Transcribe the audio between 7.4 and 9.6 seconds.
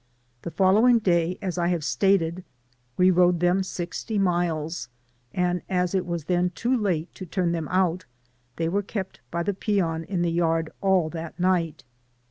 them out, they were kept by the